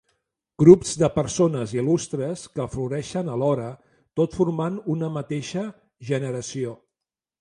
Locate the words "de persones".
1.01-1.73